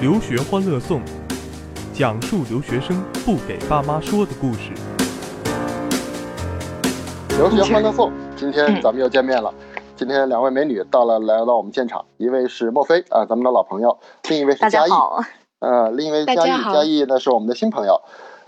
[0.00, 1.00] 留学欢乐颂，
[1.92, 4.70] 讲述留学生不给爸妈说的故事。
[7.30, 9.52] 留学欢乐颂，今天咱们又见面了。
[9.96, 13.98] 今天两位美女到了，来到我们现场，一位是莫非啊，咱们的老朋友；
[14.28, 14.90] 另一位是嘉义，
[15.58, 18.00] 呃，另一位嘉义，嘉义呢是我们的新朋友。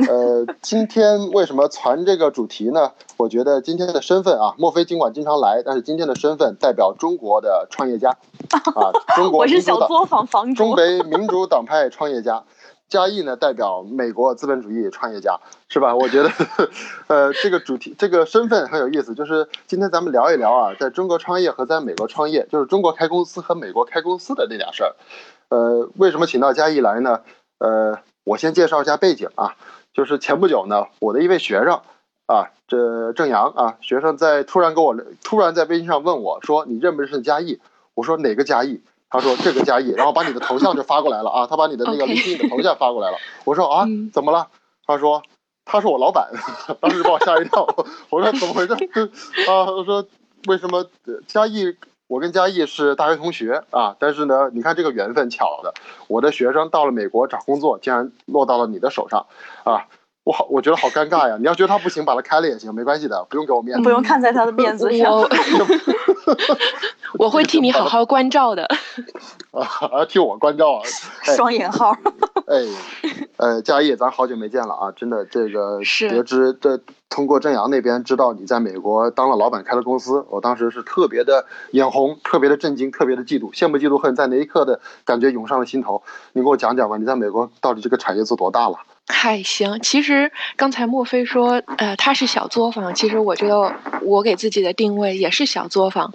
[0.08, 2.92] 呃，今天为什么传这个主题呢？
[3.16, 8.10] 我觉得今天的身份啊，莫非尽管经常来，但是今天的身份代表中国的创业家
[8.74, 12.44] 啊，中国我是小作坊房主，中北民主党派创业家。
[12.88, 15.38] 嘉义呢代表美国资本主义创业家，
[15.68, 15.94] 是吧？
[15.94, 16.30] 我觉得，
[17.06, 24.96] 呃，这个主题这个身份很有意思，就是今天咱们聊一聊啊，在中国创业和在美国创业，就是中国开公司和美国开公司的那点事儿。
[25.50, 27.20] 呃，为什么请到嘉义来呢？
[27.58, 29.54] 呃，我先介绍一下背景啊。
[29.92, 31.80] 就是前不久呢，我的一位学生，
[32.26, 37.60] 啊，这郑阳啊，学生在突然跟我突然在微信上问我说：“你认不认识嘉义？”
[37.94, 43.18] 我说：“哪个嘉义？”他说：“这个嘉义。”然后把你的头像就发过来了啊，他把你的那个微信的头像发过来了。
[43.44, 44.48] 我说：“啊，怎么了？”
[44.86, 45.22] 他说
[45.66, 46.30] ：“他是我老板。”
[46.80, 47.66] 当时把我吓一跳。
[48.10, 48.74] 我说：“怎么回事？”
[49.50, 50.06] 啊，我说
[50.46, 50.86] ：“为什么
[51.26, 51.76] 嘉义？
[52.10, 55.72] 我跟嘉义是大学同学啊，但是呢，你看这个缘分巧的，
[56.08, 59.26] 我的学生到了美国找工作，竟然落到了你的手上，
[59.62, 59.86] 啊，
[60.24, 61.36] 我好，我觉得好尴尬呀。
[61.38, 65.22] 你要觉得他不行，把他开了也行，没关系的，不用给我面子，不用看在他的面子上。
[67.16, 68.66] 我会替你好好关照的。
[69.52, 70.82] 啊，替我关照啊！
[71.36, 71.96] 双引号。
[72.50, 72.56] 哎，
[73.36, 74.90] 呃，佳艺，咱好久没见了啊！
[74.90, 75.78] 真的，这个
[76.10, 86.02] 得知这通过正阳那边知道你在美国当了老板，开了公司，我当时是特别的眼红，特别的震惊，特别的嫉妒，羡慕嫉妒恨在那一刻的感觉涌上了心头。
[86.32, 88.78] 你给我讲讲吧，你在美国到底这个产业做多大了？
[89.10, 96.14] 嗨，行，其实刚才莫非说，呃，他是小作坊，其实我觉得我给自己的定位也是小作坊。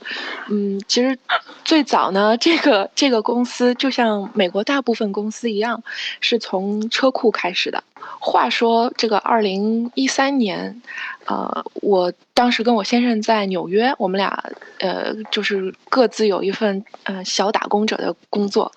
[0.49, 1.19] 嗯，其实
[1.63, 5.83] 最早呢，这个这个公司就像美国大部分公司一样，
[6.21, 7.83] 是从车库开始的。
[8.19, 10.81] 话说这个二零一三年，
[11.27, 14.43] 呃，我当时跟我先生在纽约，我们俩
[14.79, 18.71] 呃就是各自有一份呃小打工者的工作。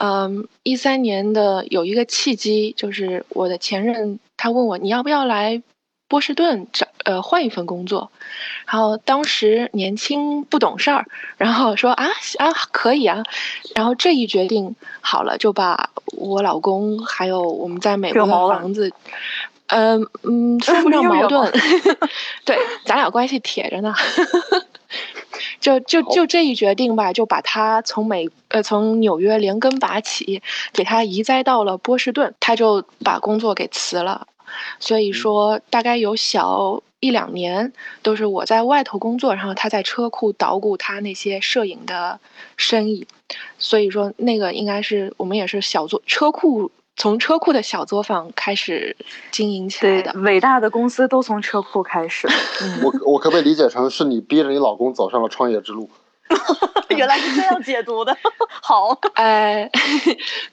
[0.00, 5.62] 嗯，一三年的有一个契机，就是我的前任他问我你要不要来
[6.08, 8.10] 波士顿找呃换一份工作，
[8.66, 12.06] 然后当时年轻不懂事儿，然后说啊
[12.38, 13.22] 啊可以啊，
[13.74, 18.92] 然后这一决定好了，就把我老公还有我们在美国的房子，
[19.72, 21.50] 嗯嗯说 不上矛盾，
[22.44, 23.94] 对，咱俩关系铁着呢。
[25.60, 34.26] 就就就这一决定吧，就把他从美呃从纽约连根拔起，给他移栽到了波士顿，他就把工作给辞了。
[34.78, 37.72] 所以说，大概有小一两年
[38.02, 42.20] 都是我在外头工作，然后他在车库捣鼓他那些摄影的
[42.58, 43.06] 生意。
[43.58, 46.70] 所以说，那个应该是我们也是小作车库。
[46.96, 48.96] 从车库的小作坊开始
[49.30, 52.28] 经营起来的，伟大的公司都从车库开始。
[52.82, 55.90] 我 我可不可以理解成是你逼着你老公走上了创业之路？
[56.90, 58.16] 原来是这样解读的。
[58.48, 59.70] 好，哎，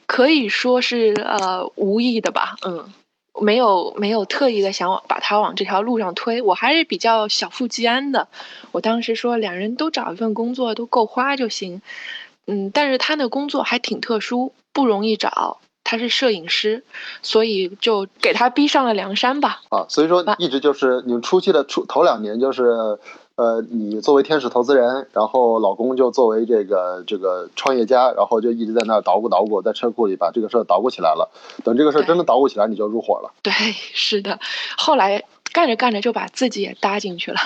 [0.08, 2.56] 可以说是呃无意的吧。
[2.66, 2.92] 嗯，
[3.40, 6.42] 没有没有特意的想往把他往这条路上推。
[6.42, 8.30] 我还是比较小富即安的。
[8.72, 11.82] 我当时说两人都找一份工作都够花就行。
[12.48, 15.60] 嗯，但是他的工作还挺特殊，不容易找。
[15.84, 16.84] 他是摄影师，
[17.22, 19.62] 所以就给他逼上了梁山吧。
[19.70, 23.00] 啊，所以说一直就是你们初期的初头两年，就是
[23.36, 31.32] 呃，你作为天使投资人，然后老公就作为这个这个创业家，然后就一直在那儿捣鼓捣鼓，在车库里把这个事儿捣鼓起来了。
[31.64, 33.32] 等这个事儿真的捣鼓起来，你就入伙了。
[33.42, 33.52] 对，
[33.96, 34.40] 是的。
[34.78, 35.24] 后来
[35.54, 37.38] 干着干着就把自己也搭进去了。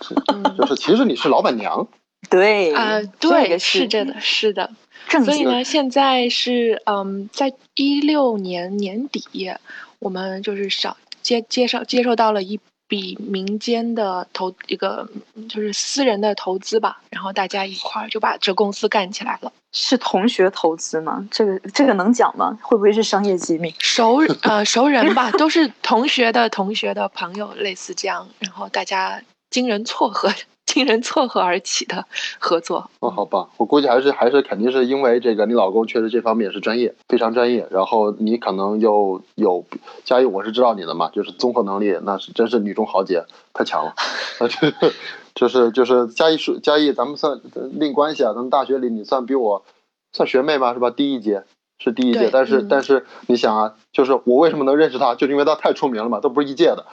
[0.00, 0.14] 是，
[0.58, 1.86] 就是其实你是老板娘。
[2.30, 4.70] 对啊，对，是真的，是的。
[5.08, 9.52] 所以呢， 现在是嗯，在一六年年底，
[9.98, 15.08] 我们就是少接接受接受到了一笔民间的投一个
[15.48, 19.52] 就是私人的投资吧，然后大家一块儿就把这公司干起来了。
[19.72, 21.26] 是同学投资吗？
[21.30, 22.56] 这个这个能讲吗？
[22.62, 23.74] 会不会是商业机密？
[23.80, 29.20] 熟呃熟人吧，都是同学的同学的朋友，类似这样，然后大家
[29.54, 30.30] 经人撮合。
[30.66, 32.06] 惊人撮合而起的
[32.40, 33.50] 合作哦，好吧！
[33.58, 37.68] 我估计还是还是肯定是因为这个，你老公确实这方面是专业，非常专业。
[37.70, 39.64] 然后你可能又有
[40.04, 43.94] 嘉义，我是知道你的嘛，就是综合能力那是真是女中豪杰，太强了。
[45.36, 47.40] 就是就是嘉义是嘉义，咱们算
[47.74, 48.32] 另关系啊。
[48.32, 49.64] 咱们大学里你算比我
[50.12, 50.90] 算学妹吧，是吧？
[50.90, 51.44] 第一届
[51.78, 56.86] 是第一届，但是但是你想啊，就是我为什么能认识他，就是因为他太出名了嘛，都不是一届的，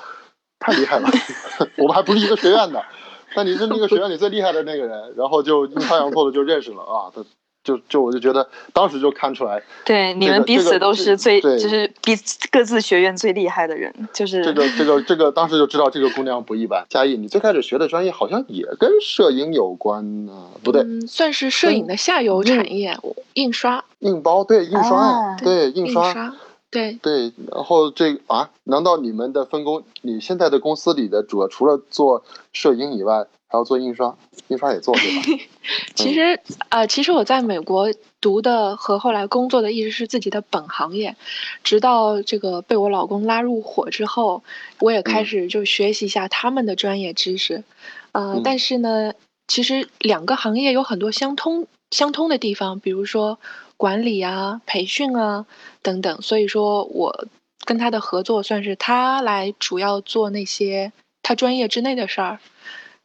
[0.61, 1.09] 太厉害了。
[1.75, 2.81] 我们还不是一个学院的。
[3.33, 7.07] 但你是那个学院里最厉害的那个人，然后就阴差阳错的就认识了啊！
[7.15, 7.23] 他
[7.63, 16.85] 就就我就觉得当时就看出来，对，你们彼此都是最，对就是彼此各自学院最厉害的人，就是这个这个这个当时就知道这个姑娘不一般。
[16.89, 22.97] 嘉义，你最开始学的专业好像也跟摄影有关呢、不对，嗯，算是摄影的下游产业，
[23.35, 26.33] 印刷、印包对印刷，啊对印印刷。
[26.71, 32.23] 刷，对，对，然后这啊，难道你们的分工，你现在的公司里的主要除了做
[32.53, 34.15] 摄影以外，还要做印刷？
[34.47, 35.43] 印刷也做对吧？
[35.95, 36.39] 其实
[36.69, 41.15] 呃，其实我在美国读的和后来工作的一直是自己的本行业，
[41.63, 44.43] 直到这个被我老公拉入伙之后，
[44.79, 47.63] 我也开嗯始就学习一下他们的专业知识，
[48.13, 49.13] 呃，嗯但是呢，
[49.47, 53.37] 其实两个行业有很多相通相通的地方，比如说
[53.81, 55.47] 管理啊、培训啊
[55.81, 57.25] 等等，所以说我
[57.65, 60.93] 跟他的合作算是他来主要做那些
[61.23, 62.37] 他专业之内的事儿。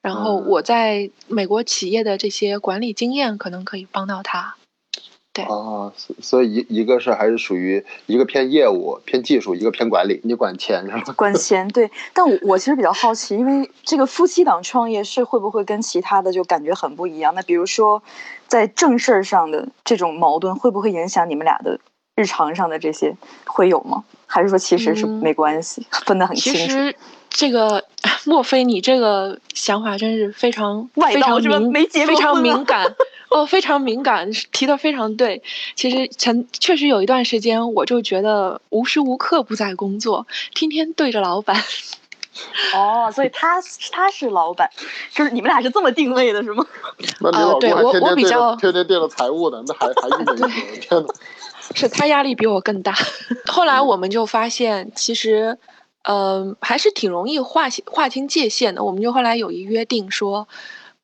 [0.02, 4.56] 然后嗯我在美国企业的这些管理经验可能可以帮到他。
[5.32, 11.12] 对啊，所所以一一个是还是属于一个偏业务、偏技术，一个偏管理，你管钱是吧？
[11.16, 11.66] 管钱。
[11.68, 17.34] 对，但我我其实比较好奇，因为这个夫妻档创业是会不会跟其他的就感觉很不一样？
[17.34, 18.02] 那比如说，
[18.46, 21.78] 在正事儿上的这种矛盾，会不会影响你们俩的
[22.14, 23.14] 日常上的这些
[23.44, 24.04] 会有吗？
[24.26, 26.58] 还是说其实是嗯没关系， 分得很清楚？
[26.58, 26.94] 其实
[27.30, 27.84] 这个
[28.24, 32.94] 莫非你这个想法真是非常 外非常道是吧敏没结过非常敏感
[33.28, 35.42] 哦，非常敏感，提的非常对。
[35.74, 41.56] 其实曾确实有一段时间，我就觉得无时无刻不在工作，天天对着老板。
[42.74, 43.60] 哦，所以他
[43.90, 44.68] 他是老板，
[45.12, 46.64] 就是你们俩是这么定位的，是吗？
[47.20, 51.14] 那对老公还天我我比天对着较天天对着财务的，那还还郁闷一些，天哪！
[51.74, 52.94] 是他压力比我更大。
[53.50, 55.58] 后来我们就发现，其实，
[56.02, 58.84] 嗯、还是挺容易划划清界限的。
[58.84, 60.46] 我们就后来有一约定说，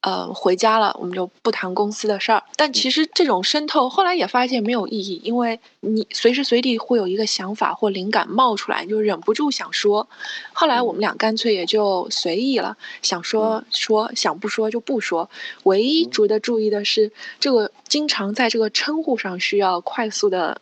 [0.02, 2.43] 呃，回家了，我们就不谈公司的事儿。
[2.56, 10.08] 但其实这种渗透，后来也发现没有意义，因为你随时随地会有一个想法或灵感冒出来，你就忍不住想说。
[10.52, 15.31] 后来我们俩干脆也就随意了，想说说，想不说就不说。
[15.62, 20.60] 唯一值得注意的是，这个经常在这个称呼上需要快速的。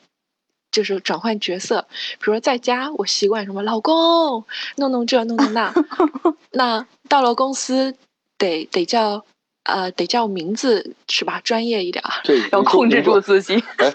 [0.73, 4.45] 就是转换角色，比如说在家，我习惯什么老公，
[4.77, 5.75] 弄弄这弄弄那，
[6.53, 7.97] 那到了公司
[8.41, 9.25] 得得叫
[9.63, 11.41] 呃得叫名字是吧？
[11.45, 12.11] 专业一点儿。
[12.25, 13.63] 这要控制住自己。
[13.77, 13.95] 哎，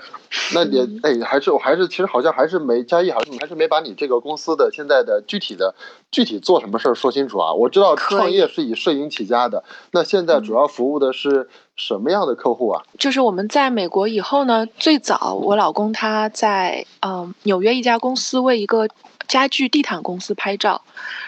[0.53, 5.73] 那你嗯哎，还是我还是其实好像还是没嘉义，好像还是没把你这个公司的现在的具体的
[6.11, 7.51] 具体做什么事儿说清楚啊。
[7.53, 12.83] 我知道创业是以摄影起家的，那现在主要服务的是什么样的客户啊？
[12.99, 18.87] 就是我们在美国以后呢，最早我老公他在嗯、呃纽约一家公司为一个
[19.27, 20.83] 家具地毯公司拍照，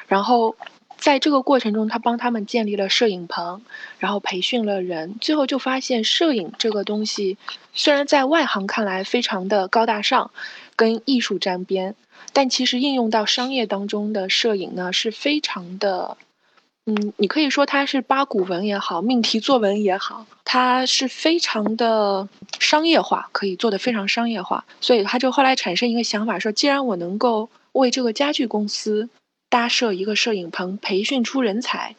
[0.07, 0.55] 然后
[0.97, 3.61] 在这个过程中，他帮他们建立了摄影棚，
[3.99, 7.37] 然后培训了人，最后就发现摄影这个东西
[7.73, 10.31] 虽然在外行看来非常的高大上，
[10.75, 11.95] 跟艺术沾边，
[12.33, 16.17] 但其实应用到商业当中的摄影呢是非常的。
[16.89, 22.29] 嗯，你可以说它是八股文也好，命题作文也好，它是非常的
[22.59, 24.63] 商业化，可以做得非常商业化。
[24.79, 29.09] 所以他就后来产生一个想法，说既然我能够为这个家具公司
[29.49, 31.95] 搭设一个摄影棚，培训出人才，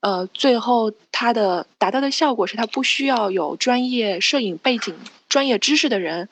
[0.00, 4.94] 呃，最后他的达到的效果是，他不需要有专业摄影背景、
[5.28, 6.28] 专业知识的人，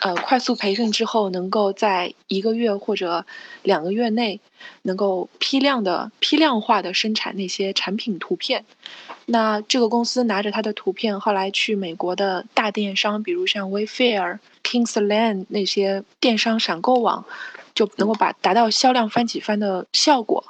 [0.00, 3.26] 呃，快速培训之后，能够在一个月或者
[3.62, 4.40] 两个月内，
[4.82, 8.64] 能够批量的、批量化的生产那些产品图片。
[9.26, 17.24] 那这个公司拿着他的图片，后来去美国的大电商，比如像 Wayfair、Kingsland 那些电商闪购网，
[17.74, 20.42] 就能够把达到销量翻几番的效果。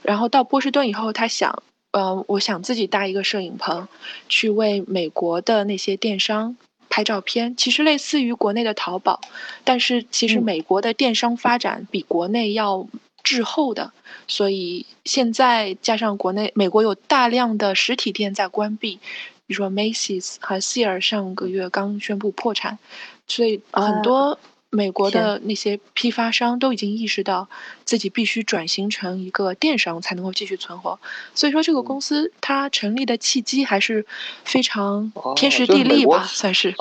[0.00, 1.62] 然后到波士顿以后，他想，
[1.92, 3.86] 呃，我想自己搭一个摄影棚，
[4.28, 6.56] 去为美国的那些电商
[6.88, 7.56] 拍照片。
[7.56, 9.20] 其实类似于国内的淘宝，
[9.64, 12.86] 但是其实嗯美国的电商发展比国内要
[13.22, 13.92] 滞后的，
[14.28, 19.00] 所以现在加上国内美国有大量的实体店在关闭，
[19.46, 22.78] 比如说 Macy's 和 Sears 上个月刚宣布破产，
[23.26, 24.38] 所以啊很多
[24.70, 27.48] 美国的那些批发商都已经意识到
[27.84, 30.98] 自己必须转型成一个电商才能够继续存活。
[31.34, 34.04] 所以说，这个公司它成立的契机还是
[34.44, 36.74] 非常哦天时地利吧，算是。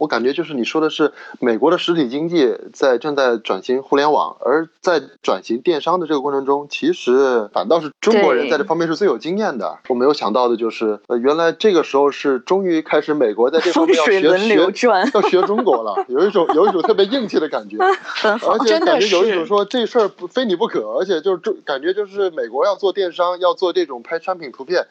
[0.00, 9.78] 我感觉就是你说的是美国的实体经济在正在转型互联网，而在转型电商的这个过程中，其实反倒是中国人在这方面是最有经验的。
[9.88, 17.76] 我没有想到的就是，呃，原来这个时候是终于开始美国在这方面要学学转，要学中国了，有一种有一种特别硬气的感觉。
[18.48, 18.70] 而。
[18.70, 24.86] 且感觉有一种说这事儿不非你不可，而且就是中感觉就是美国要做电商，要做这种拍商品图片，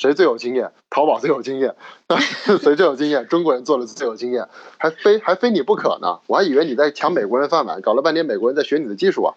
[0.00, 0.70] 谁最有经验？
[0.88, 1.74] 淘宝最有经验，
[2.62, 3.28] 谁最有经验？
[3.28, 6.20] 中国人做的最有经验，还非还非你不可呢！
[6.26, 9.34] 我还以为你在抢美国人饭碗，搞了半天美国人在学你的技术啊！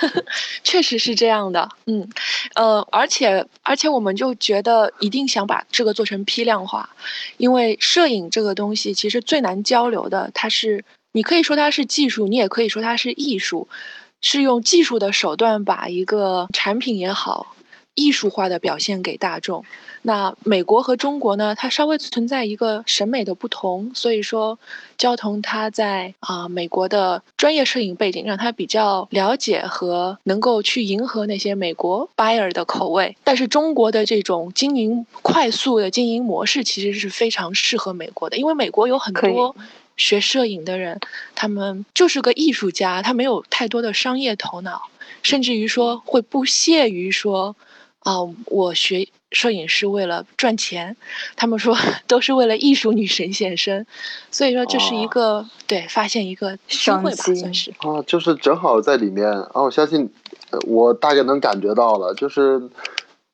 [0.64, 2.08] 确实是这样的，嗯，
[2.54, 6.88] 呃，而且而且我们就觉得一定想把这个做成批量化，
[7.36, 13.68] 因为摄影这个东西其实最难交流的，它是你可以说它是技术，你也可以说它是艺术，
[14.22, 17.54] 是用技术的手段把一个产品也好。
[17.94, 19.64] 艺术化的表现给大众。
[20.04, 21.54] 那美国和中国呢？
[21.54, 24.58] 它稍微存在一个审美的不同，所以说
[24.98, 33.16] 焦桐他在啊美国的专业摄影背景让他比较了解和能够去迎合那些美国 buyer 的口味。
[33.22, 39.54] 但是中国的这种经营快速的经营模式其实是非常适合美国的，因为美国有很多
[39.96, 40.98] 学摄影的人，
[41.36, 44.88] 他们就是个艺术家，他没有太多的商业头脑，
[45.22, 47.54] 甚至于说会不屑于说。
[48.04, 50.96] 啊，我学摄影是为了赚钱，
[51.36, 51.76] 他们说
[52.08, 53.86] 都是为了艺术女神现身，
[54.30, 60.12] 所以说这是一个对发现一个机会吧，算是啊，就是正好在里面啊，我相信
[60.66, 62.68] 我大概能感觉到了，就是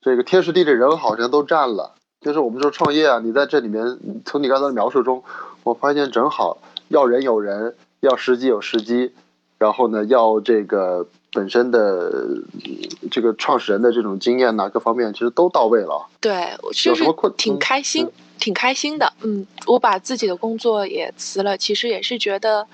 [0.01, 5.23] 这个天时地利人好像都占了，就是我们说创业啊，你在这里面从你刚才的描述中，
[5.63, 6.59] 我发现正好
[6.89, 9.13] 要人有人，要时机有时机，
[9.57, 11.07] 然后呢要这个。
[11.31, 12.11] 本身的
[13.11, 16.07] 这个创始人的这种经验呐，各方面其实都到位了。
[16.19, 17.03] 对，就是
[17.37, 18.09] 挺开心，
[18.39, 19.13] 挺开心的。
[19.21, 22.67] 嗯，我把自己的工作也辞了，其实也是觉得，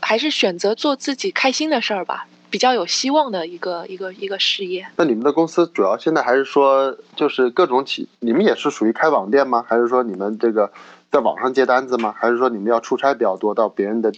[0.00, 4.86] 还是选择做自己开心的事儿吧，比较有希望的一个一个一个事业。
[4.96, 9.64] 那你们的公司主要现在还是说，就是各种企，你们也是属于开网店吗？
[9.66, 10.70] 还是说你们这个
[11.10, 12.14] 在网上接单子吗？
[12.16, 14.12] 还是说你们要出差比较多，到别人的？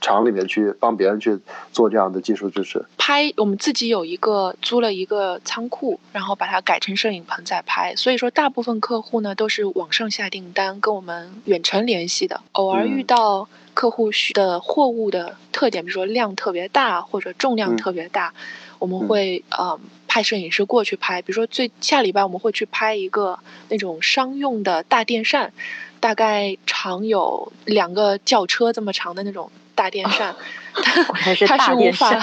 [0.00, 1.38] 厂里面去帮别人去
[1.72, 7.94] 做这样的技术支持，拍我们自己有一个租了一个仓库，然后把它改成摄影棚在拍。
[7.94, 12.40] 所以说，大部分客户呢都是网上下订单，跟我们远程联系的。
[12.52, 18.34] 偶尔遇到客户需的货物的特点，比如说量特别大或者重量特别大，
[18.78, 19.78] 我们会呃
[20.08, 21.22] 派摄影师过去拍。
[21.22, 25.52] 比如说，最下礼拜我们会去拍一个那种商用的大电扇，
[26.00, 29.50] 大概长有两个轿车这么长的那种。
[29.76, 30.34] 大电扇，
[30.74, 32.20] 它是大电扇，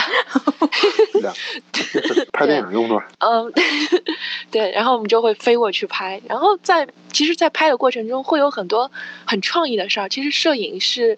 [2.33, 3.01] 拍电影用的。
[3.19, 3.53] 嗯，
[4.51, 8.91] 对，然后我们就会飞过去拍，然后在其实，在拍的过程中会有很多
[9.23, 10.09] 很创意的事儿。
[10.09, 11.17] 其实摄影是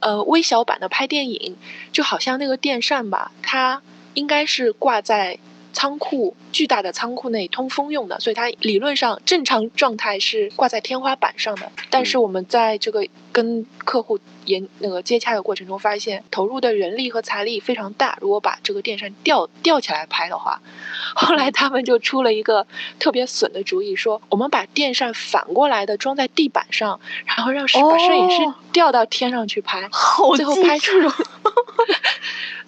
[0.00, 1.56] 呃微小版的拍电影，
[1.92, 3.80] 就好像那个电扇吧，它
[4.14, 5.38] 应该是挂在。
[5.74, 11.70] 仓库巨大的仓库内通风用的，所以它理论上正常状态是挂在天花板上的。
[11.90, 18.16] 但是我们在这个跟客户研那个接洽的过程中，发现投入的人力和财力非常大。
[18.20, 20.62] 如果把这个电扇吊吊起来拍的话，
[21.14, 22.66] 后来他们就出了一个
[22.98, 28.36] 特别损的主意，说我们把电扇反过来的装在地板上，然后让把摄影师
[28.72, 29.90] 吊到天上去拍，
[30.36, 30.92] 最后拍出。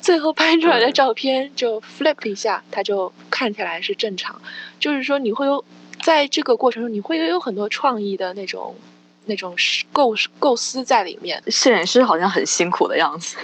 [0.06, 4.40] 最后拍出来的照片就 flip 一下，它就看起来是正常。
[4.78, 5.64] 就是说，你会有
[6.00, 8.76] 在这个过程中，你会有很多创意的那种、
[9.24, 9.56] 那种
[9.92, 11.42] 构构思在里面。
[11.48, 13.36] 摄影师好像很辛苦的样子。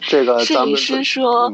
[0.00, 1.52] 这个 摄影师说，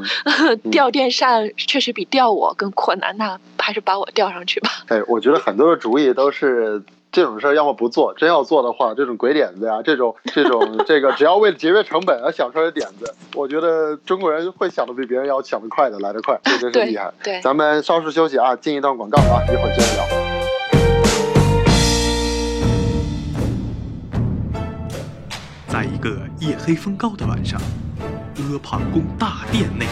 [0.72, 4.70] 吊电扇确实比吊我更困难，那还是把我吊上去吧。
[4.86, 6.82] 哎，我觉得很多的主意都是。
[7.14, 17.12] 这种事儿要么不做，真要做的话，这种鬼点子呀，这种这种 这个，只要为了节约成本而想出来的点子，我觉得中国人会想的比别人要想的快的，来得快， 这真是厉害。
[17.22, 20.04] 对，咱们稍事休息啊，进一段广告啊，一会儿接着聊。
[25.68, 27.60] 在一个夜黑风高的晚上，
[28.38, 29.86] 阿房宫大殿内。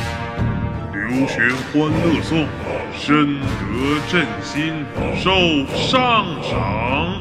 [0.92, 1.40] 留学
[1.72, 2.46] 欢乐颂，
[2.94, 4.84] 深得朕心，
[5.16, 5.30] 受
[5.76, 7.20] 上赏。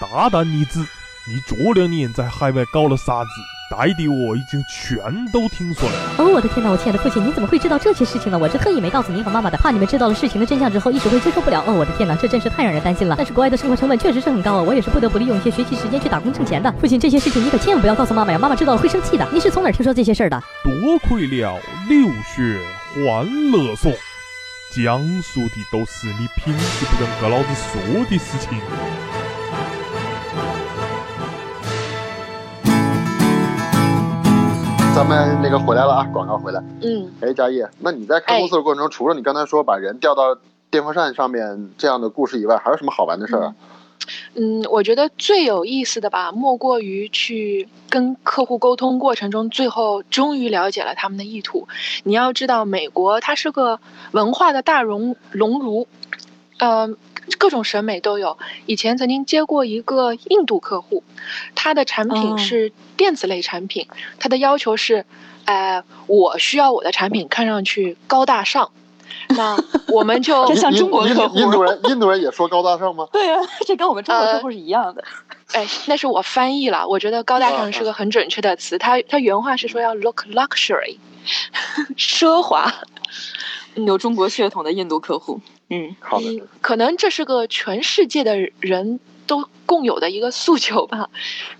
[0.00, 3.30] 大胆女子，你这两年在海外搞了啥子？
[3.70, 4.98] 带的我已经全
[5.30, 5.94] 都听说了。
[6.18, 6.68] 哦，我的天哪！
[6.68, 8.36] 我亲爱的父亲，你怎么会知道这些事情呢？
[8.36, 11.62] 我是特意没告诉您和妈妈的，怕你们知道了事情的真相之后一时会接受不了。
[11.64, 13.14] 哦，我的天哪，这真是太让人担心了。
[13.16, 16.72] 但是国外的生活成本确实是很高啊，我也是不得不利用一些学习时间去打工挣钱的。
[16.80, 19.24] 父亲，这些事情你可千万不要告诉妈妈呀，妈妈知道了会生气的。
[19.32, 20.42] 你是从哪儿听说这些事儿的？
[20.64, 21.56] 多亏了
[21.88, 22.58] 留学
[22.92, 23.92] 欢乐颂，
[24.74, 28.58] 讲述的都是你平时不跟和老子说的事情。
[34.94, 36.62] 咱们那个回来了啊，广告回来。
[36.82, 40.36] 嗯，哎，嘉义，那你在开公司的过程中，除了你刚才说把人调到
[40.70, 43.54] 电风扇上面这样的故事以外，还有什么好玩的事儿啊？
[44.34, 51.66] 嗯，我觉得最有意思的吧，莫过于去跟客户沟通过程中，最后终于了解了他们的意图。
[52.04, 53.80] 你要知道，美国它是个
[54.10, 55.86] 文化的大熔熔炉，
[56.58, 56.88] 呃，
[57.38, 58.36] 各种审美都有。
[58.66, 61.02] 以前曾经接过一个印度客户，
[61.54, 63.86] 他的产品哦是电子类产品，
[64.18, 65.04] 他的要求是，
[65.44, 68.70] 呃，我需要我的产品看上去高大上。
[69.30, 69.56] 那
[69.88, 73.08] 我们就 这像中国客户印印度人印度人也说高大上吗？
[73.12, 75.02] 对啊，这跟我们中国呃客户是一样的。
[75.52, 76.86] 哎，那是我翻译了。
[76.86, 80.98] 我觉得高大上是个很准确的词，它它原话是说要 look luxury，
[81.96, 82.72] 奢华。
[83.74, 91.08] 有中国血统的印度客户，嗯，好的，嗯，可能这是个全世界的人都共有的一个诉求吧。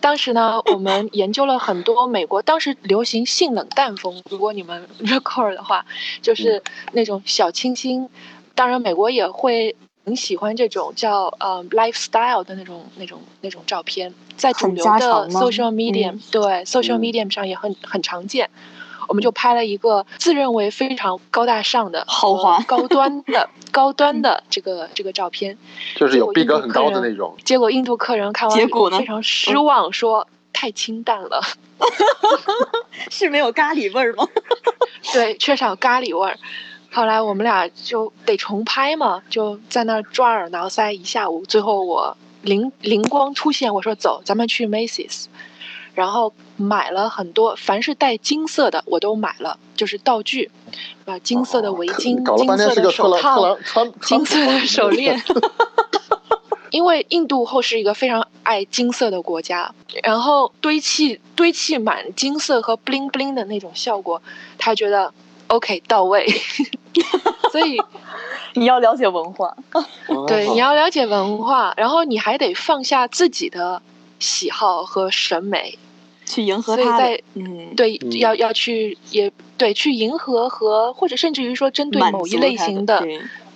[0.01, 5.87] 当时呢，我们 研究了很多美国当时流行性冷淡风，如果你们 record 的话，
[6.21, 6.63] 就是
[6.93, 8.09] 那种小清新。
[8.57, 9.75] 当然，美国也会
[10.05, 18.51] 很喜欢这种叫呃 lifestyle 的那种那种那种照片，在主流的 social medium、嗯对 social 嗯 medium 上也很很常见。
[19.11, 25.59] 我们就拍了一个自认为非常高大上的、豪华呃高端的、 高端的这个这个照片。
[25.97, 27.37] 就是有逼格很高的那种。
[27.45, 31.43] 结果印度客人看完结果呢非常失望，说太清淡了，
[33.11, 34.29] 是没有咖喱味儿吗？
[35.13, 36.39] 对，缺少咖喱味儿。
[36.93, 41.45] 后来我们俩就得重拍嘛，就在那儿抓耳挠腮一下午。
[41.47, 45.25] 最后我灵灵光出现，我说走，咱们去 Macy's，
[45.95, 50.51] 然后买了很多，凡是带金色的我都买了，就是道具，
[51.05, 53.59] 啊，金色的围巾、搞了半天是金色的手套、
[54.03, 55.23] 金色的手链。
[56.71, 64.23] 因为印度后是一个非常爱金色的国家，然后堆砌堆砌满金色和 bling bling 的那种效果，
[64.57, 65.13] 他觉得
[65.49, 66.25] OK 到位，
[67.51, 67.77] 所以
[68.55, 69.53] 你要了解文化，
[70.29, 73.83] 对哦你要了解文化，然后你还得放下自己的
[74.21, 75.77] 喜好和审美，
[76.25, 83.05] 去迎合他所以在，嗯，对，嗯要要去也对去迎合和或者甚至于说针对某一类型的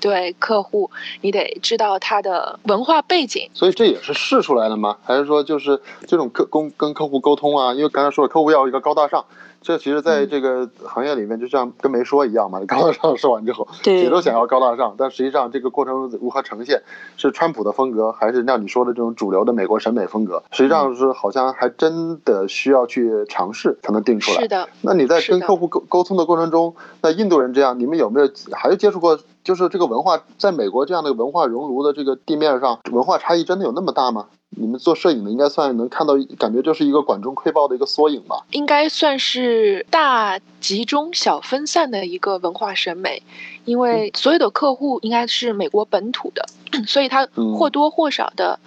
[0.01, 0.91] 对客户，
[1.21, 3.49] 你得知道他的文化背景。
[3.55, 4.97] 所以这也是试出来的吗？
[5.05, 7.73] 还是说就是这种客跟跟客户沟通啊？
[7.73, 9.25] 因为刚才说了，客户要一个高大上，
[9.65, 12.61] 这其实在这个行业里面就像跟没说一样嘛。
[12.69, 16.83] 高大上说完之后，对谁都想要高大上，但实际上这个过程如何呈现，
[17.17, 20.43] 是川普的风格，还是像你说的这种主流的美国审美风格？
[20.53, 24.43] 实际上是好像还真的需要去尝试才能定出来。
[24.43, 29.19] 是的，那你在跟客户沟沟通的过程中，那印度人这样，你们有没有还有接触过？
[29.45, 34.27] 就是这个文化在美国这样的文化熔炉的这个地面上，文化差异真的有那么大吗？
[34.57, 38.45] 你们做摄影的应该算能看到，感觉就是一个管中窥豹的一个缩影吧？
[38.53, 43.23] 应该算是大集中、小分散的一个文化审美，
[43.65, 46.47] 因为所有的客户应该是美国本土的，
[46.87, 48.59] 所以他嗯或多或少的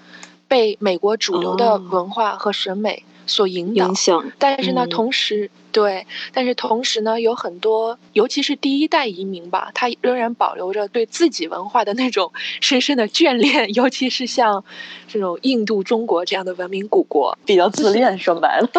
[0.47, 3.87] 被美国主流的哦文化和审美所引导。
[3.87, 14.63] 影响，但是呢，嗯同时对，但是同时呢，有很多，尤其是第一代移民吧，他仍然保留着对自己文化的那种 深深的眷恋，尤其是像
[15.07, 17.37] 这种印度、中国这样的文明古国。
[17.45, 18.69] 比较自恋，说白了，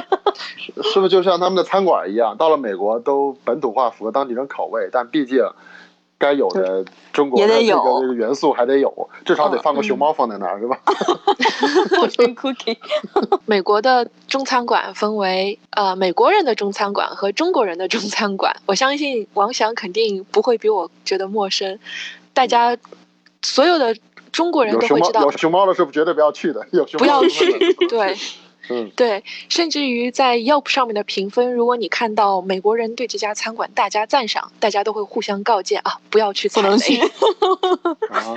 [0.82, 5.38] 是不是就像他们的餐馆一样，到了美国都本土化，符合当地人口味，但毕竟
[6.18, 7.82] 该有的中国的这也得有。
[7.82, 9.62] 个这个元素还得有，至少得嗯。
[9.62, 10.78] 放个熊猫放在那儿，是吧？
[12.18, 12.76] 跟 cookie，
[13.46, 21.78] 美国的中餐馆分为呃美国人的中餐馆和中国人的中餐馆，我相信王翔肯定不会比我觉得陌生，
[22.34, 22.76] 大家
[23.42, 23.94] 所有的
[24.32, 27.74] 中国人都会知道有熊猫的是绝对不要去的，有熊不要猫不要去。
[27.88, 28.16] 对。
[28.70, 36.68] 嗯，对，甚至于在 Yelp 上面的评分，如果你看到美国人对这家餐馆大加赞赏，大家都会互相告诫啊，不要去踩雷。
[36.68, 37.00] 不能去，
[38.10, 38.34] 啊，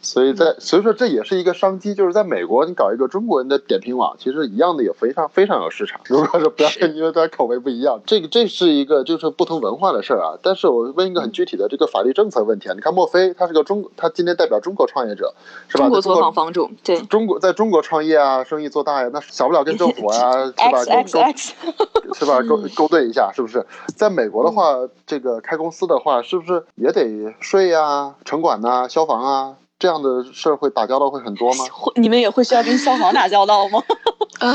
[0.00, 6.00] 所以在所以说这也是一个商机，就是在美国你搞一个中国人的点评网，其实一样的也非常非常有市场。
[6.06, 10.38] 如果是不要因为大家口味不一样，这个这是一个就是不同文化的事儿啊。
[10.42, 15.34] 但是我问一个很具体的这个法律政策问题啊，你看墨菲他是个中，他今天代表中国创业者
[15.68, 15.84] 是吧？
[15.84, 22.40] 中国在作坊房主，对中国在中国创业啊，生意做大呀，那小不了跟政府啊， 是吧勾勾 是吧？
[22.48, 23.64] 勾嗯勾兑一下，是不是？
[23.96, 24.74] 在美国的话，
[25.06, 31.64] 这个开公司的话，是不是也得税呀、城管呐、消防啊这样的事儿会打交道会很多吗？
[31.72, 33.82] 会你们也会需要跟消防打交道吗？
[34.40, 34.54] 呃，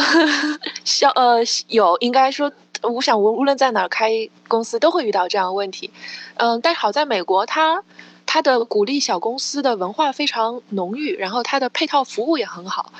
[0.86, 2.52] 消呃有，应该说，
[2.82, 5.92] 我想无无论在哪儿开公司都会遇到这样的问题。
[6.36, 7.84] 嗯、但好在美国它。
[8.26, 12.94] 它的鼓励小公司的文化非常浓郁，然后它的配套服务也很好。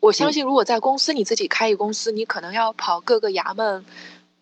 [0.00, 3.84] 我相信，如果在公司你自己开一公司，你可能要跑各个衙门，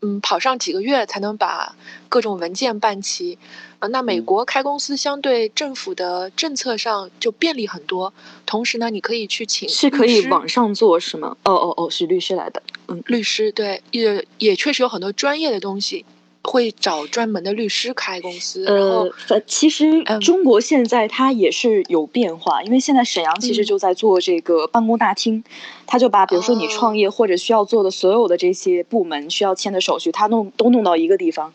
[0.01, 1.75] 嗯跑上几个月才能把
[2.09, 3.39] 各种文件办齐。
[3.81, 8.13] 啊，那美嗯国开公司相对政府的政策上就便利很多，
[8.45, 11.37] 同时呢，你可以去请是可以网上做是吗？
[11.45, 12.63] 哦哦哦，是律师来的。
[12.89, 16.05] 嗯律师，对，也也确实有很多专业的东西，
[16.49, 25.45] 会找专门的律师开公司，然后呃，其实嗯中国现在它也是有变化，因为现在沈阳其实嗯就在做这个办公大厅，
[25.87, 31.53] 他就把比如说你哦创业或者需要做的所有的这些部门需要签的手续，他弄都弄到一个地方，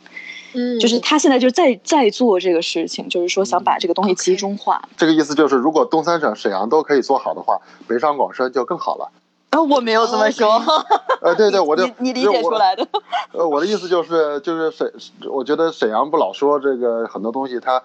[0.54, 4.88] 嗯，就是他现在就在在做这个事情，就是说想把这个东西集中化。
[4.96, 9.12] 这个意思就是，如果东三省沈阳都可以做好的话，北上广深就更好了。
[9.54, 10.50] 啊， 我没有这么说，
[11.22, 12.52] 呃，对对，我就你你理解出。
[12.52, 12.86] 来的。
[13.32, 14.92] 我 呃，我的意思就是，就是沈，
[15.32, 17.82] 我觉得沈阳不老说这个很多东西，它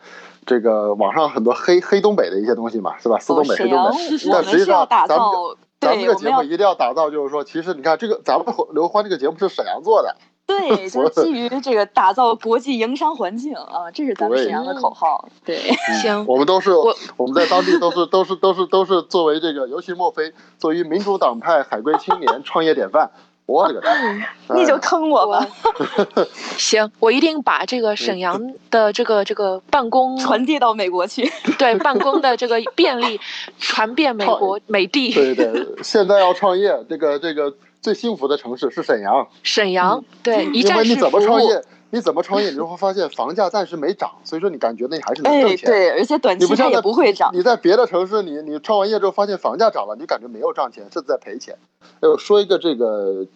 [0.46, 3.18] 这个网上很多黑黑东北的一些东西嘛，是吧？
[3.18, 3.96] 四东北、黑东北。，
[4.32, 10.16] 但实际是要打上咱们造，咱们对，这个节目一定要打造，就是说，其实你看这个，咱们刘欢这个节目是沈阳做的，
[10.48, 15.28] 对， 就是基于这个打造国际营商环境啊，这是咱们沈阳的口号。
[15.44, 15.58] 对，
[16.00, 23.10] 行，我们都是我我们在当地都是都是都是都是作为这个，尤其莫非作为民主党派海归青年创业典范，
[23.44, 24.26] 我的个天！
[24.56, 25.46] 你就哎坑我吧，
[26.56, 31.30] 行，我一定把这个沈阳的这个这个办公传递到美国去。
[31.58, 33.20] 对办公的这个便利
[33.58, 40.96] 传遍美国美帝对对，现在要创业，这个这个最幸福的城市是沈阳，沈阳，对一因为你。
[40.96, 45.70] 怎么创业，你怎么创业，你就会发现房价暂时没涨，所以说你感觉那你还是能挣哎，钱。
[45.70, 47.30] 对，而且短期它也不会涨。
[47.32, 51.56] 你在别的城市，你你创完业之后发现房价涨了，你感觉没有赚钱，甚至在赔钱。
[52.00, 53.26] 呃，说一个这个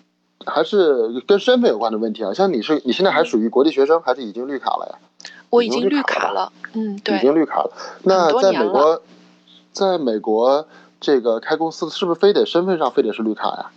[0.44, 5.30] 还是跟身份有关的问题啊，像你是你现在还属于国际学生，还是已经绿卡了呀？
[5.48, 7.72] 我已经绿绿卡了嗯，已，经绿卡了。
[8.02, 9.02] 那在美国，
[9.72, 10.66] 在美国
[11.00, 13.70] 这个开公司是不是非得身份上非得是绿卡呀？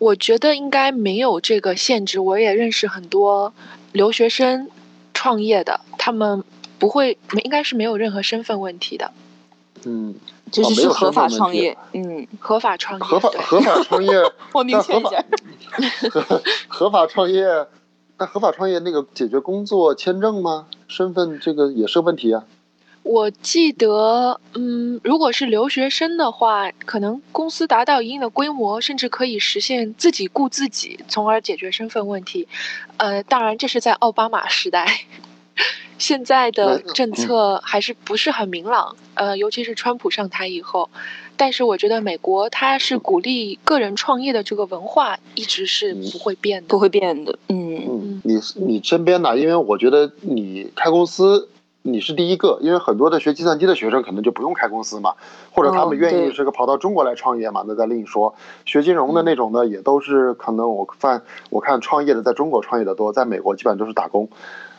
[0.00, 2.18] 我觉得应该没有这个限制。
[2.18, 3.52] 我也认识很多
[3.92, 4.70] 留学生
[5.12, 6.42] 创业的，他们
[6.78, 9.12] 不会应该是没有任何身份问题的，
[9.84, 10.14] 嗯，
[10.50, 13.06] 就是合法创业，嗯，合法创业。
[13.06, 14.10] 对合法合法创业，
[14.54, 15.22] 我明确一下，
[16.10, 17.44] 合 合法创业，
[18.16, 20.66] 那合法创业那个解决工作签证吗？
[20.88, 22.44] 身份这个也是问题啊。
[23.10, 32.46] 我记得，嗯，如果是留学生的话，可能公司达到一定的规模，甚至可以实现自己雇自己，从而解决身份问题。
[32.98, 34.86] 呃，当然这是在奥巴马时代，
[35.98, 38.94] 现在的政策还是不是很明朗。
[39.14, 40.88] 呃，尤其是川普上台以后，
[41.36, 46.78] 但是我觉得美国它是鼓励个人创业的这个文化一直是不会变的不。
[46.78, 49.36] 会变的，嗯，嗯，你你身边呢？
[49.36, 51.48] 因为我觉得你开公司。
[51.82, 55.14] 你是第一个，因为很多的学计算机的学生可能就不用开公司嘛，
[55.50, 58.34] 或者他哦们愿意对这个跑到中国来创业嘛，那再另说。
[58.66, 64.28] 学金融的那种呢，也都是可能我看我看创业的在中国创业的多，在美国基本上都是打工。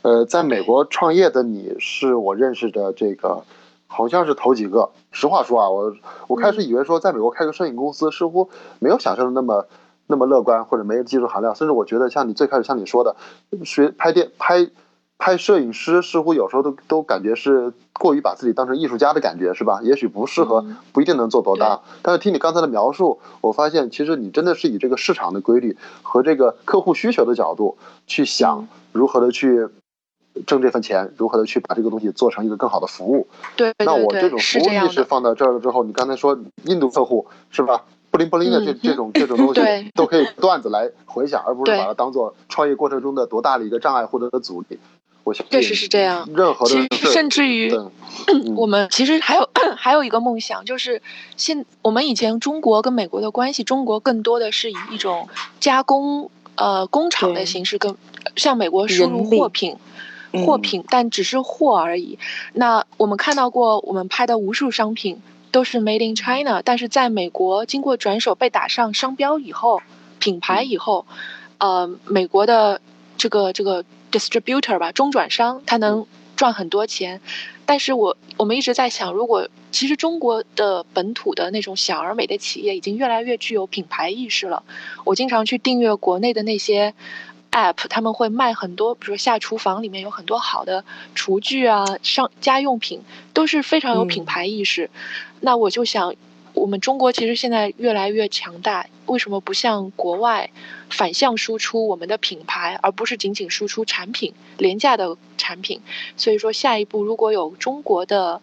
[0.03, 3.43] 呃，在美国创业的你是我认识的这个，
[3.87, 4.91] 好像是头几个。
[5.11, 5.93] 实话说啊，我
[6.27, 9.65] 我开始以为说在美国开个摄影公司似乎没有想象的那么
[10.05, 13.15] 那么乐观，或者没有技术含量，甚至我觉得像你最开始像你说的，
[13.65, 14.69] 学拍电拍
[15.23, 19.79] 拍摄影师，似乎有时候都都感觉是过于把自己当成艺术家的感觉，是吧？
[19.83, 21.79] 也许不适合嗯，不一定能做多大。
[22.01, 29.67] 但是听你刚才的描述，我发现其实你真的是以这个市场的规律和这个客户需求的角度去想嗯如何的去
[30.47, 33.27] 挣这份钱，如何的去把这个东西做成一个更好的服务。
[33.55, 34.63] 对对那我这，种服务。
[34.63, 37.83] 意识放到这儿了之后，你刚才说印度客户是吧？
[38.09, 39.61] 不灵不灵的这嗯这种这种东西
[39.93, 44.79] 都可以段子来回想，而不是把它当做创业过程中的多大的一个障碍或者的阻力。
[45.23, 46.67] 我想确实是这样任何
[47.13, 47.71] 甚至于，
[48.27, 51.01] 嗯我们其实还有 还有一个梦想，就是
[51.37, 55.27] 现我们以前中国跟美国的关系，中国更多的是以一种
[55.59, 57.95] 加工呃工厂的形式跟
[58.35, 59.75] 向美国输入货品。
[60.45, 62.17] 货嗯品，但只是货而已。
[62.53, 69.81] 那我们看到过，我们拍的无数商品都是 Made in China，但是在美国经过转手被打上商标以后，
[70.19, 71.05] 品牌以后，
[71.57, 72.79] 呃，美国的
[73.17, 77.21] 这个这个 distributor 吧，中转商，他能赚很多钱。
[77.65, 84.63] 但是我我们一直在想，如果其实中国的本土的那种小而美的企业已经越来越具有品牌意识了。
[85.05, 86.93] 我经常去订阅国内的那些
[87.51, 90.83] app，他们会卖很多，比如说下厨房里面有很多好的
[91.15, 93.01] 厨具啊、上家用品，
[93.33, 94.89] 都是非常有品嗯牌意识。
[95.39, 96.13] 那我就想，
[96.53, 100.49] 我们中国其实现在越来越强大，为什么不向国外
[100.89, 105.81] 反向输出我们的品牌，而不是仅仅输出产品廉价的产品？
[106.17, 108.41] 所以说，下一步如果有中国的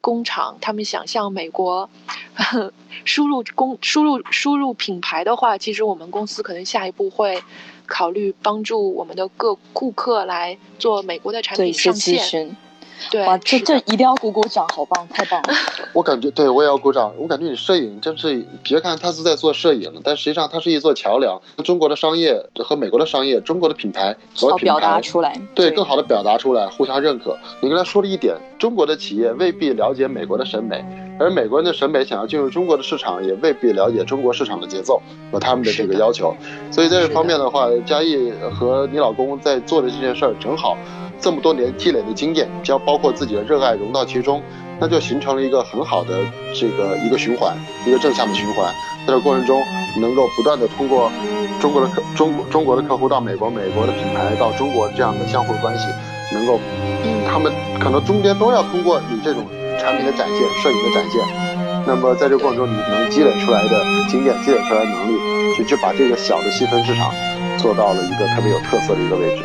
[0.00, 1.90] 工厂，他们想向美国
[3.04, 7.42] 输入工输入输入品牌的话，其实我们公司可能下一步会
[7.86, 12.56] 考虑帮助我们的各顾客来做美国的产品上线。
[13.10, 15.48] 对，哇，这这一定要鼓鼓掌，好棒，太棒了！
[15.92, 17.12] 我感觉对我也要鼓掌。
[17.18, 25.00] 我感觉你摄影真是，别看他是在做摄影，但实际上它是一座桥梁，中国的商业和美国的商业，中国的品牌和品要表达。
[25.00, 27.36] 出来，对，更好的表达出来，互相认可。
[27.60, 30.84] 你刚才说了一点，中国的企业未必了解美国的审美，
[31.18, 35.00] 而美国人的审美想要进入中国的市场，也未必了解中国市场的节奏
[35.32, 36.34] 和他们的这个要求。
[36.70, 40.76] 所以在这方面的话，嘉义和你老公在做的这件事儿，正好
[41.20, 44.42] 这么多年积累的经验，加包括自己的热爱融到其中，
[44.78, 48.72] 那就形成了一个很好的这个一个循环，一个正向的循环。
[49.06, 49.60] 在这过程中，
[50.00, 51.10] 能够不断的通过
[51.60, 55.86] 中国的客中国中国的客户到美国，美国的品牌到中国这样的相互关系，
[56.32, 56.60] 能够
[57.26, 59.46] 他们可能中间都要通过你这种
[59.80, 61.84] 产品的展现、摄影的展现。
[61.86, 67.10] 那么在这过程中，你能积累出来的经验、积累出来的能力，就去把这个小的细分市场
[67.56, 69.42] 做到了一个特别有特色的一个位置。